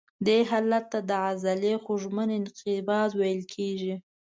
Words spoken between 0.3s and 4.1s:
حالت ته د عضلې خوږمن انقباض ویل کېږي.